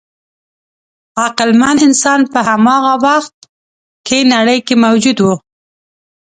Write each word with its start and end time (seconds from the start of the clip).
عقلمن 1.25 1.77
انسان 1.87 2.19
په 2.31 2.39
هماغه 2.49 2.93
وخت 3.05 3.35
کې 4.07 4.19
نړۍ 4.33 4.59
کې 4.67 4.75
موجود 4.83 5.17
و. 5.21 5.27